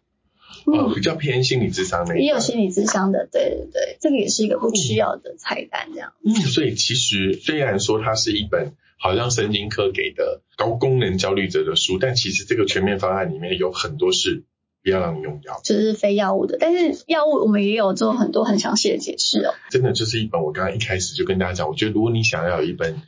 [0.65, 6.13] 嗯，比较偏心理智商那也有心理智商的，对对对，这个也是一个不需要的菜单这样。
[6.23, 14.43] 嗯，所以其实虽然说它是一本好像神经科给的高功能焦虑者的书，但其实这个全面方案里面有很多是
[14.81, 16.57] 不要让你用药，就是非药物的。
[16.59, 19.53] 但是药物我们也有做很多很详细的解释哦。
[19.69, 23.01] 真的就是一本，我刚刚一开始就跟大家讲，我觉得如果你想要有一本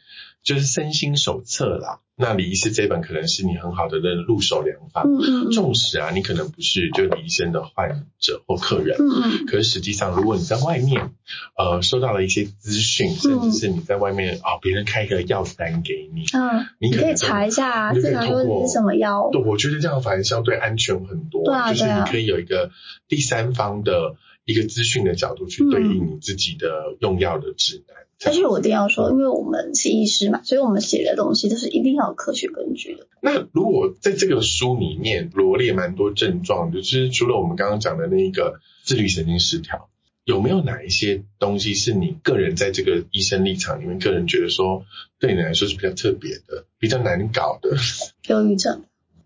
[0.46, 2.00] 就是身心手册啦。
[2.18, 5.04] 那李医师这本可能是你很好的那入手良方。
[5.04, 5.52] 嗯嗯。
[5.52, 8.96] 纵使啊，你可能不是就李医生的患者或客人。
[8.98, 9.46] 嗯嗯。
[9.48, 11.12] 可是实际上，如果你在外面，
[11.58, 19.30] 呃，收到了一些资讯，甚至是你在外面啊，别人开一个药单给你，嗯，你可以查一下，这个到底是什么药？
[19.34, 21.44] 对，我觉得这样反而相对安全很多。
[21.44, 22.70] 对啊，就是你可以有一个
[23.10, 27.98] 第三方的一个资讯的角度去对应你自己的用药的指南。
[28.18, 33.08] 但是我一定要说，因为我们是医师嘛，所以我们写的东西都是一定要有科学根据的。
[33.22, 39.90] 那如果在这个书里面罗列蛮多症状，就是除了我们刚刚讲的那一个自律神经失调，
[40.24, 44.86] 有没有哪一些东西是你个人在这个医生立场里面，个人觉得说
[45.20, 47.76] 对你来说是比较特别的、比较难搞的？
[48.30, 48.84] 忧郁症。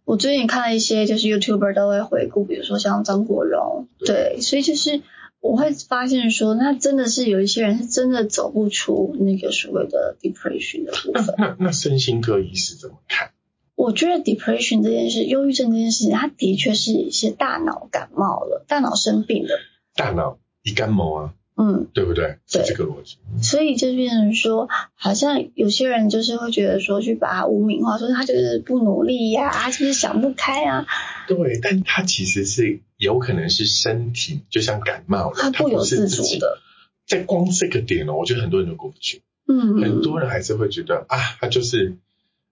[0.10, 5.02] 我最近看了一些，就是 YouTuber 都会回顾，比如说像张国荣，对，所以就是。
[5.42, 11.34] 我会发现说，那真的是有一些人是真的走不出那个所谓的 depression 的部分。
[11.38, 13.32] 那那身心科医师怎么看？
[13.74, 19.52] 我觉得 depression 这件事，忧郁症这件事情，它的确是一些大脑感冒了，大脑生病了。
[19.96, 22.38] 大脑一感冒啊，嗯，对不对？
[22.48, 23.18] 是对这个逻辑。
[23.44, 30.88] 所以就变成说，好像有些人就是会觉得说，去把他污名化，说他就是不努力呀、他就是想不开啊，
[31.28, 36.08] 对，但他其实是有可能是身体，就像感冒了，他不由自。
[36.08, 36.60] 主的。
[37.06, 41.98] 在光这个点哦，我觉得很多人都过不去，嗯，很多人还是会觉得啊，他就是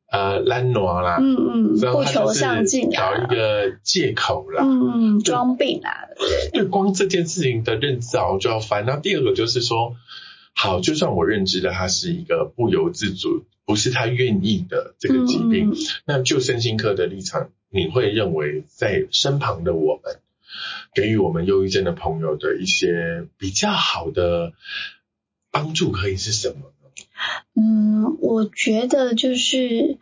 [0.09, 4.63] 呃懒惰啦，嗯嗯，不求上进找一啊，个借口啦。
[4.63, 6.07] 嗯，装病啦，
[6.53, 8.85] 对，光这件事情的认知好像就要翻。
[8.85, 9.95] 那第二个就是说，
[10.53, 15.73] 好，就算我认知的他是一个不由自主，不是他愿意的这个疾病，
[16.05, 20.19] 那就身心科的立场，你会认为在身旁的我们，
[20.95, 24.53] 给予我们忧郁症的朋友的一些比较好的
[25.51, 26.76] 帮助可以是什么呢？
[27.55, 29.97] 嗯，我觉得就是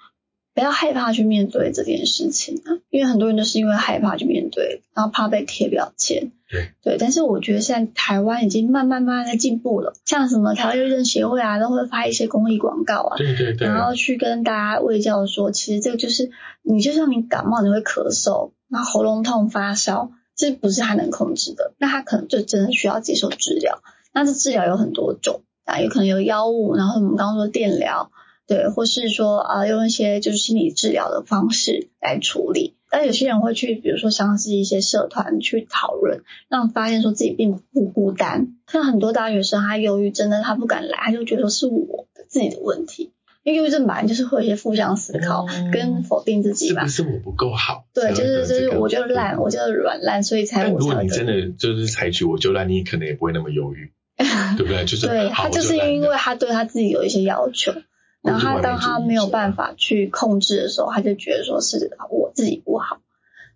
[0.54, 6.32] 不要害怕去面对这件事情啊，因为很多人都是因为害怕去面对，然后怕被贴标签。
[6.48, 16.30] 对对，但是我觉得现在台湾已经慢慢慢慢在进步了，像什么台湾忧郁症协会啊，都会发一些公益广告啊，对对对，然后去跟大家卫教说，其实这个就是
[16.62, 23.82] 你就像你感冒，你会咳嗽，然后喉咙痛、发烧，这不是他能控制的，那他可能就真的需要接受治疗。
[24.14, 28.12] 那这治疗有很多种啊，有可能有药物，然后我们刚刚说电疗，
[28.48, 32.76] 对，或是说啊用一些就是心理治疗的方式来处理。
[32.90, 38.56] 但有些人会去，比如说相是一些社团去讨论，让发现说自己并不孤单。
[38.72, 43.12] 像很多大学生，他忧郁症，但是他不敢来，他就觉得是我自己的问题。
[43.44, 47.86] 因为忧郁症本来就是会有一些负向思考嗯跟否定自己嘛是不，是我不够好？
[47.94, 53.92] 对，就是就是我就烂，我就软烂，所以才才如果你真的就是采取我就烂，你可能也不会那么忧郁，
[54.58, 54.86] 对不对？
[54.86, 57.74] 就是对他就是因为他对他自己有一些要求，
[58.22, 63.00] 然后他当他没有办法去控制的时候，他就觉得说是我自己不好。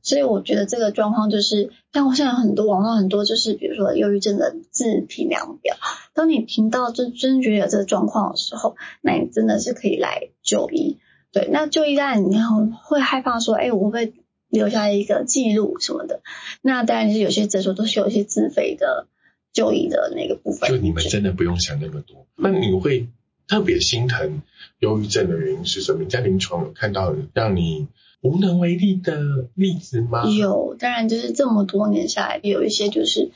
[0.02, 5.76] 所以我觉得这个状况就是，像我现在很多网上很多就是，比如说忧郁症的自评量表，
[6.14, 11.00] 当你听到就真觉得有这个状况的时候，那你真的是可以来就医。
[11.34, 12.48] 对，那就医当然你要
[12.82, 14.14] 会害怕说，哎，我会
[14.48, 16.22] 留下一个记录什么的？
[16.62, 19.08] 那当然就是有些诊所都是有一些自费的
[19.54, 20.70] 就医的那个部分。
[20.70, 22.28] 就你们真的不用想那么多。
[22.36, 23.08] 那你会
[23.48, 24.42] 特别心疼
[24.80, 26.04] 忧郁症的原因是什么？
[26.04, 27.88] 你在临床有看到让你
[28.22, 30.26] 无能为力的例子吗？
[30.30, 33.32] 有，当然就是这么多年下来，有一些就是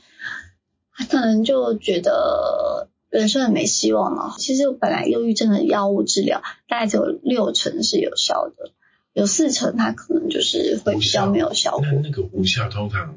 [0.92, 4.34] 他可能就觉得人生很没希望了。
[4.38, 8.70] 其实本来忧郁症的药物治疗大概只有六成是有效的，
[9.14, 11.86] 有四成它可能就是会比较没有效果。
[11.86, 13.16] 那那个无效通常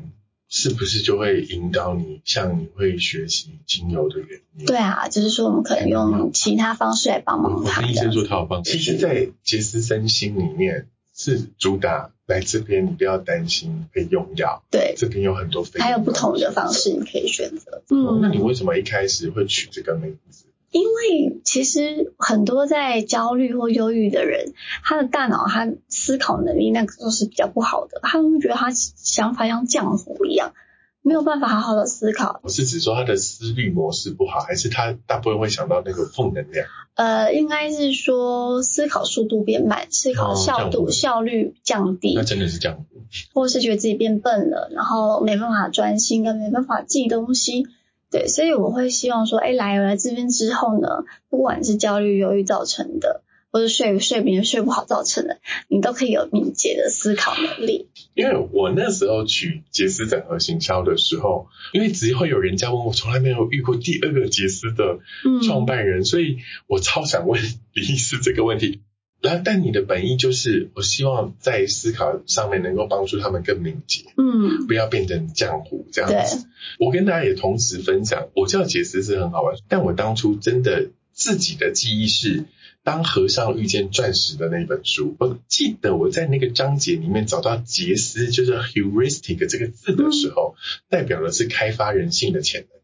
[0.60, 4.66] 是不是就会引导你像你会学习精油的原因？
[4.66, 8.12] 对啊，就是说我们可能用其他方式来帮忙他我跟医生。
[8.12, 8.64] 说他有帮。
[8.64, 17.84] 其实，在杰斯身心里面是主打来这边，你不要担心被用药，对，这边有很多非还有不同的方式你可以选择。
[17.90, 20.46] 嗯哦那你为什么一开始会取这个名字？
[20.72, 24.54] 因为其实很多在焦虑或忧郁的人，
[24.84, 30.54] 他的大脑他思考能力那个都是比较不好的，他们会觉得他想法像浆糊一样，
[31.02, 32.42] 没有办法好好的思考。
[32.44, 36.68] 我是指说他的思虑模式不好，还是他大部分会想到那个负能量？
[36.96, 42.86] 呃，应该是说思考速度变慢，思考哦效度、效率降低那，真的是这样。
[43.34, 47.68] 或是觉得自己变笨了，然后没办法专心，跟没办法记东西。
[48.10, 50.88] 对，所以我会希望说，哎，来来这边之后呢，
[51.30, 57.90] 不管是焦虑、忧郁造成的，或者睡睡眠睡不好造成的，你都可以有敏捷的思考能力。
[58.14, 67.42] 因为我那时候去杰斯整合行销的时候，因为只会有人家问我，从来没有遇过第二个杰斯的嗯创办人，所以我超想问
[67.74, 68.82] 李医师这个问题。
[69.20, 76.48] 然后，但你的本意就是，我希望在思考上面能够帮助他们更敏捷，嗯，不要变成浆糊这样子。
[76.80, 82.42] 我跟大家也同时分享，我叫杰斯是很好玩，但我当初真的自己的记忆是
[82.84, 85.16] 《当和尚遇见钻石》的那本书。
[85.20, 90.56] 我记得我在那个章节里面找到杰斯，就是 heuristic 这个字的时候，
[90.90, 92.77] 代表的是开发人性的潜能。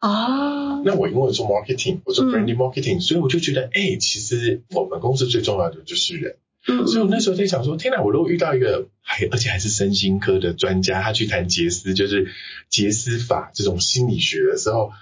[0.00, 6.36] 哦，那我因为做 marketing，我做嗯 branding marketing，、所以我就觉得，哎、其实我们公司最重要的就是人。
[6.68, 8.02] 嗯所以我那时候在想说，天哪！
[8.02, 12.28] 我如果遇到一个还而且还是身心科的专家，他去谈杰斯，就是
[12.68, 14.92] 杰斯法这种心理学的时候，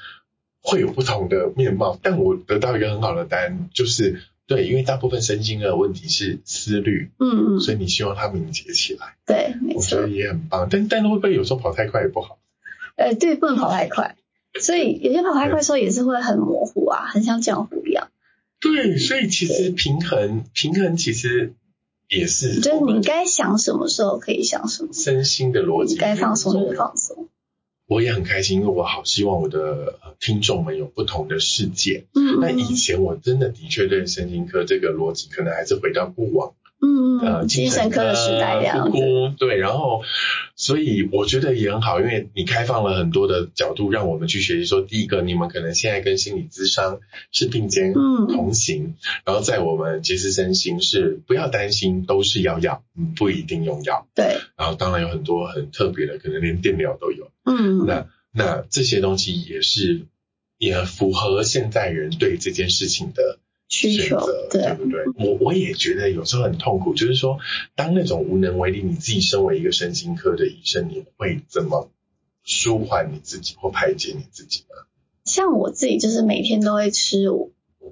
[0.63, 1.99] 会有不同的面貌。
[2.01, 10.69] 但我得到一个很好的答案，就是对，因为大部分身心的问题是思虑，嗯嗯，所以你希望它敏捷起来，对，没错我觉得，也很棒。
[10.71, 12.39] 但但会不会有时候跑太快也不好？
[12.97, 14.15] 呃，对，不能跑太快，
[14.61, 18.09] 所以有些跑太快的时候也是会很模糊啊，很像浆糊一样。
[18.61, 21.55] 对，所以其实平衡平衡其实
[22.09, 27.29] 也是，就是你该想什么时候可以想什么，身心的逻辑该放松就是放松。
[27.87, 32.05] 我也很开心，因为我好希望我的听众们有不同的世界。
[32.15, 36.53] 嗯，那以前我真的的确对身心科这个逻辑，可能还是回到过往。
[36.81, 38.99] 嗯呃，精神科的时代这样子，
[39.37, 40.03] 对，然后
[40.55, 44.65] 所以我觉得也很好，因为你开放了很多的角度，让我们去学习。
[44.65, 47.01] 说第一个，你们可能现在跟心理咨商
[47.33, 54.07] 是并肩同行，然后在我们其实身心是不要担心，都是要药，嗯，不一定用药。
[54.15, 57.33] 对，然后当然有很多很特别的，可能连电疗都有。
[57.45, 60.03] 嗯，那那这些东西也是
[60.59, 63.41] 也符合现代人对这件事情的。
[63.69, 64.19] 需求
[64.51, 65.05] 对不对？
[65.17, 67.39] 我我也觉得有时候很痛苦，就是说，
[67.77, 71.91] 当那种无能为力，你自己身为一个身心科的医生，你会怎么
[72.43, 74.87] 舒缓你自己或排解你自己呢？
[75.25, 77.27] 像我自己就是每天都会吃，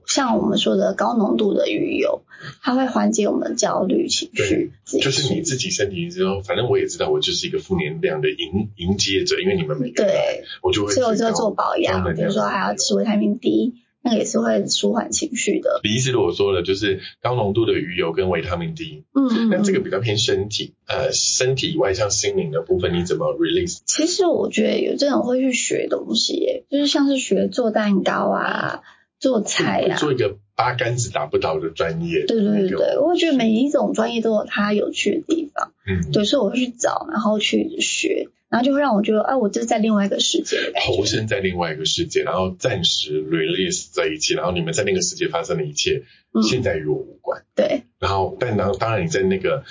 [0.07, 2.23] 像我们说的高浓度的鱼油，
[2.63, 4.73] 它会缓解我们焦虑情绪。
[5.03, 13.75] 就是你自己身体之后，反正我也知道，我就是一个负能量的迎迎接者，因为你们每个对，我就会所以我就做保养，比如说还要吃维他命 D。
[14.07, 15.81] 那也是会舒缓情绪的。
[15.83, 19.03] 李医师我说了，就是高浓度的鱼油跟维他命 D。
[19.13, 19.49] 嗯嗯。
[19.51, 23.81] 那这个比较偏身体，呃，身体以外像心灵的部分，你怎么 release？
[23.85, 28.83] 其实我觉得有这种会去学东西，就是像是学做蛋糕啊，
[29.19, 29.97] 做菜啊。
[29.97, 32.25] 做一个八竿子打不倒的专业。
[32.27, 35.73] 对对对对，我觉得每一种专业都有它有趣的地方。
[35.87, 36.13] 嗯。
[36.13, 38.29] 对，所以我会去找，然后去学。
[38.49, 46.05] 然后就会让我觉得，哎，我这是在另外一个世界的感觉，投身在另外一个世界，然后暂时 release 在一起，然后你们在那个世界发生的一切，
[46.49, 47.45] 现在与我无关。
[47.55, 47.83] 对。
[47.99, 49.65] 然后，但然后当然你在那个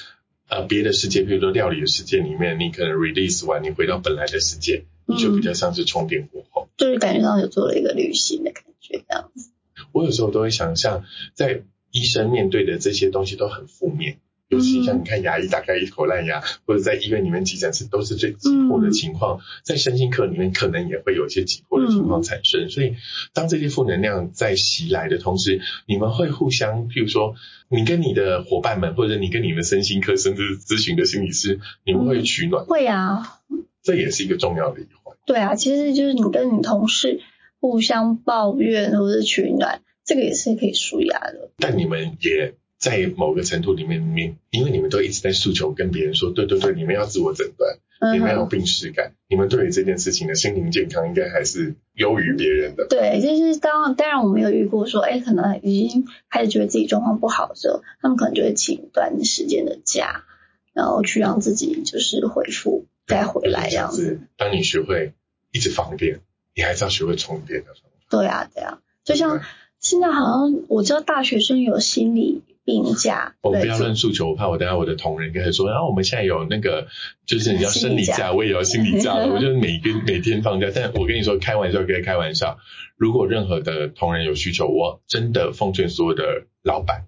[0.50, 9.52] 呃别的世界，比如说料理的世界里面，你可能 release 完，你回到本来的世界，你就比较像是充电过后，就是感觉到有做了一个旅行的感觉这样子。
[9.94, 14.18] 我有时候都会想象，在医生面对的这些东西都很负面。
[14.48, 22.70] 尤其像你看牙医打开一口烂牙，或者在医院里面急诊室都是最急迫的情况，在身心科里面可能也会有一些急迫的情况产生。
[22.70, 22.96] 所以
[23.34, 27.34] 当这些负能量在袭来的同时，你们会互相，譬如说
[27.70, 32.66] 你跟你的伙伴们，或者你跟你们身心科甚至咨询的心理师，你们会取暖。
[32.66, 33.40] 会啊，
[33.82, 35.18] 这也是一个重要的一环。
[35.26, 37.20] 对啊，其实就是你跟你同事
[37.60, 41.50] 互相抱怨或者取暖，这个也是可以舒压的。
[41.58, 42.54] 但你们也。
[42.86, 47.80] 在某个程度里面，你因为你们都一直在诉求跟别人说，对对对，你们要自我诊断，
[48.14, 52.86] 你们要有病耻感，你们对于这件事情的心灵健康应该还是优于别人的。
[52.88, 60.24] 对，就是当当然我们有遇过说，哎，可能已经开始觉得自己状况不好的时候，他们可能就会请一段时间的假，
[60.72, 64.20] 然后去让自己就是恢复再回来这样子。
[64.38, 65.14] 当你学会
[65.52, 66.20] 一直放电，
[66.54, 67.68] 你还是要学会充电的。
[68.12, 69.42] 对啊，对啊，就像
[69.80, 72.44] 现在好像我知道大学生有心理。
[72.66, 76.88] 病假，我们不要论诉求，我怕我等下我的同仁跟他说，然后我们现在有那个，
[77.28, 80.68] 就是你要生理假，我也要心理假 了，我就每天 每天放假。
[80.74, 82.58] 但我跟你说，开玩笑可以开玩笑，
[82.98, 87.06] 如果任何的同仁有需求，我真的奉劝所有的老板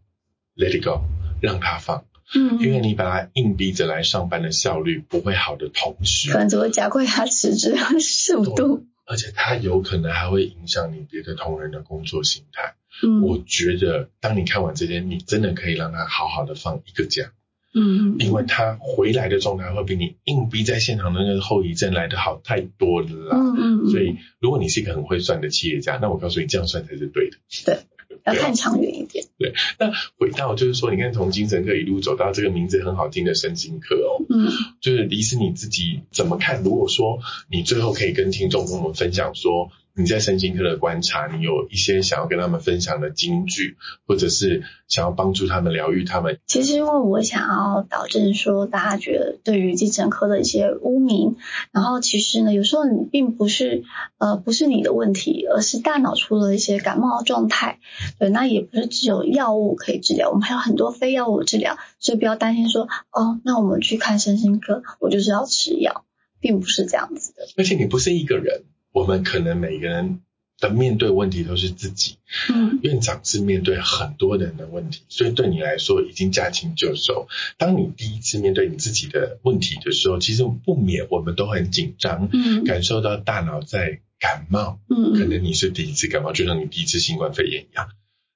[0.55, 1.01] ，Let it go，
[1.41, 2.05] 让他放，
[2.35, 12.75] 嗯，因为你把他硬逼着来上班的效率不会好的同时，可能只会加快他辞职的速度，而且他有可能还会影响你别的同仁的工作心态。
[13.03, 17.31] 嗯，我觉得当你看完这些，你真的可以让他好好的放一个假，
[17.75, 27.79] 嗯，因为他回来的状态会比你硬逼在现场的那个后遗症来的好太多了，嗯嗯，所以如果你是一个很会算的企业家，那我告诉你，这样算才是对的，对，
[28.25, 29.53] 要看长远一点，对。
[29.77, 34.49] 那回到就是说，你看从精神科一路走到这个名字很好听的神经科哦，嗯，
[34.81, 36.63] 就是李是你自己怎么看？
[36.63, 37.19] 如果说
[37.51, 39.69] 你最后可以跟听众跟我们分享说。
[39.97, 46.39] 你在身心科的观察，你有一些想要跟他们分享的金句，或者是想要帮助他们疗愈他们。
[46.45, 51.37] 其实因为我想要导正说，大家觉得对于精神科的一些污名，
[51.71, 53.85] 然后其实呢，有时候你并不是
[54.19, 57.79] 呃不是你的问题，而是大脑出了一些感冒状态。
[58.19, 66.05] 对，那也不是只有药物可以治疗，我们还有很多非药物治疗，所以不要担心说哦，那我们去看身心科，我就是要吃药，
[66.39, 67.47] 并不是这样子的。
[67.57, 68.65] 而且你不是一个人。
[68.97, 70.21] 我们可能每个人
[70.59, 72.15] 的面对问题都是自己，
[72.51, 77.27] 嗯，院长是面对很多人的问题，所以对你来说已经驾轻就熟。
[77.59, 87.89] 当你第一次面对你自己的问题的时候，其实不免我们都很紧张，嗯，感受到大脑在感冒，嗯，可能你是第一次感冒，就像你第一次新冠肺炎一样。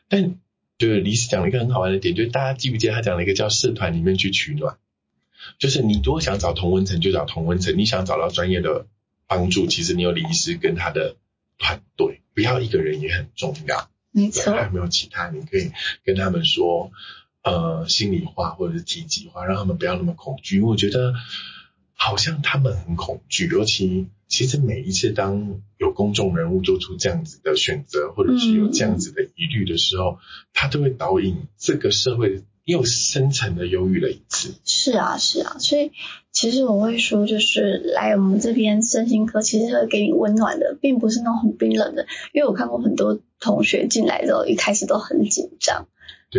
[0.08, 0.36] 但
[0.78, 4.78] 就是李斯讲了一个很好玩的点，就是大家记不记得他讲了一个叫社团里面去取暖，
[5.58, 8.86] 就是你如果想找同温层，就找同温层；你想找到专业的。
[9.32, 11.16] 帮助其实你有李医师跟他的
[11.58, 13.90] 团队，不要一个人也很重要。
[14.12, 15.30] 没错，还有没有其他？
[15.30, 15.72] 你可以
[16.04, 16.92] 跟他们说，
[17.42, 20.58] 呃心里话或者是积极话，让他们不要那么恐惧。
[20.58, 21.14] 因为我觉得
[21.94, 30.20] 好像他们很恐惧，尤其其实每一次当有公众人物做出这样子的选择，或者是有这样子的疑虑的时候，
[30.52, 34.54] 他都会导引这个社会又深沉的忧郁了一次。
[34.66, 35.92] 是啊，是啊，所以
[36.32, 42.06] 其实我会说，就是来我们这边身心科，其实会给你温暖的，并不是那种很冰冷的。
[42.34, 45.88] 因为我看过很多同学进来之后，一开始都很紧张，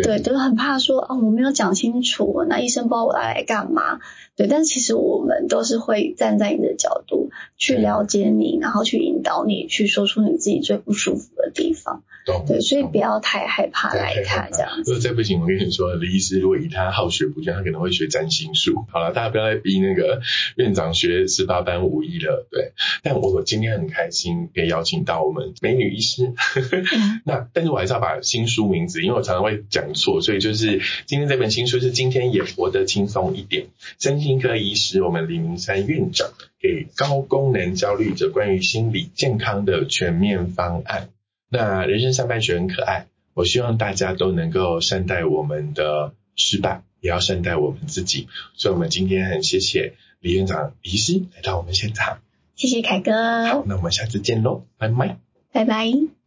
[0.01, 3.99] 对，就是很怕说啊，我没有讲清楚，那医生不知道我来干嘛。
[4.35, 12.03] 对，但是其实我们都是会站在你的角度去了解你，然后去引导你去说出你自己最不舒服的地方。
[12.47, 14.77] 对，所以不要太害怕来看这样。
[14.77, 18.85] 如果再不行，我跟你说，李医师如果以他好学不倦，他可能会学占星术。
[18.91, 20.21] 好了，大家不要再逼那个
[20.55, 22.47] 院长学十八般武艺了。
[22.49, 22.71] 对，
[23.03, 26.33] 但我今天很开心可以邀请到我们美女医师。
[27.25, 33.67] 那但是我还是要把新书名字，因为我常常会讲错，所以就是今天这本新书是今天也活得轻松一点。
[33.99, 36.31] 身心科医师，我们李明山院长
[36.61, 41.09] 给高功能焦虑者关于心理健康的全面方案。
[41.49, 48.27] 那人生上半学很可爱，我希望大家都能够善待我们的失败，也要善待我们自己。
[48.55, 52.19] 所以，我们今天很谢谢李院长、李医师来到我们现场。
[52.55, 53.45] 谢谢凯哥。
[53.47, 55.17] 好，那我们下次见喽，拜拜。
[55.51, 56.22] 拜拜。